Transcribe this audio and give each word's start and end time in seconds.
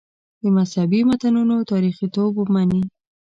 د 0.41 0.43
مذهبي 0.55 1.01
متنونو 1.09 1.55
تاریخیتوب 1.71 2.33
مني. 2.53 2.81